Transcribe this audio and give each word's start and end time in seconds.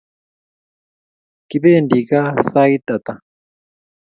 Kipendi 1.49 1.99
kaa 2.09 2.29
sait 2.51 2.85
ata? 2.95 3.13